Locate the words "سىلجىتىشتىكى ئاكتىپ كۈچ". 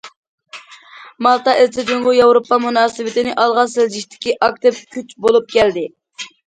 3.77-5.19